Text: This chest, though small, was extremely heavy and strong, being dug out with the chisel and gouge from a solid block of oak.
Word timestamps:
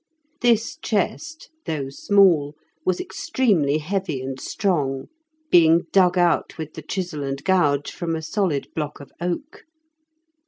This 0.41 0.77
chest, 0.81 1.51
though 1.67 1.89
small, 1.89 2.55
was 2.83 2.99
extremely 2.99 3.77
heavy 3.77 4.19
and 4.19 4.39
strong, 4.39 5.09
being 5.51 5.83
dug 5.91 6.17
out 6.17 6.57
with 6.57 6.73
the 6.73 6.81
chisel 6.81 7.21
and 7.23 7.43
gouge 7.43 7.91
from 7.91 8.15
a 8.15 8.23
solid 8.23 8.69
block 8.73 8.99
of 8.99 9.11
oak. 9.21 9.65